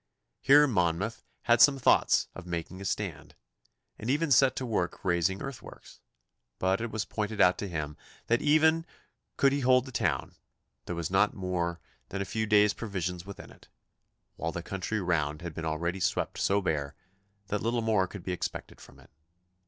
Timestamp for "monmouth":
0.65-1.23